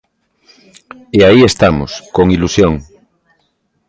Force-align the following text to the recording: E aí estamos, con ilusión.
E 1.17 1.19
aí 1.27 1.41
estamos, 1.51 1.91
con 2.15 2.25
ilusión. 2.35 2.73